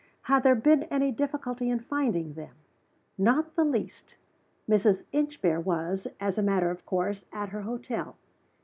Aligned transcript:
Had 0.23 0.41
there 0.41 0.55
been 0.55 0.81
any 0.85 1.11
difficulty 1.11 1.69
in 1.69 1.79
finding 1.79 2.33
them? 2.33 2.55
Not 3.19 3.55
the 3.55 3.63
least. 3.63 4.15
Mrs. 4.67 5.03
Inchbare 5.11 5.61
was, 5.61 6.07
as 6.19 6.39
a 6.39 6.41
matter 6.41 6.71
of 6.71 6.87
course, 6.87 7.25
at 7.31 7.49
her 7.49 7.61
hotel. 7.61 8.17